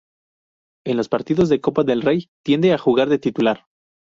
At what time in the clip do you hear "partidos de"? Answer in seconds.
1.09-1.61